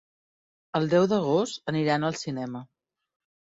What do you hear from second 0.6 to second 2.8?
El deu d'agost aniran al cinema.